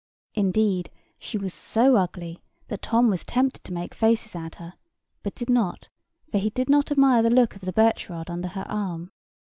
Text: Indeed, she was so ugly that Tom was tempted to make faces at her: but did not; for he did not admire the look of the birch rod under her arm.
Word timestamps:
Indeed, 0.33 0.89
she 1.19 1.37
was 1.37 1.53
so 1.53 1.95
ugly 1.95 2.39
that 2.69 2.81
Tom 2.81 3.07
was 3.11 3.23
tempted 3.23 3.63
to 3.63 3.71
make 3.71 3.93
faces 3.93 4.35
at 4.35 4.55
her: 4.55 4.73
but 5.21 5.35
did 5.35 5.47
not; 5.47 5.89
for 6.31 6.39
he 6.39 6.49
did 6.49 6.69
not 6.71 6.91
admire 6.91 7.21
the 7.21 7.29
look 7.29 7.55
of 7.55 7.61
the 7.61 7.71
birch 7.71 8.09
rod 8.09 8.27
under 8.27 8.47
her 8.47 8.65
arm. 8.67 9.11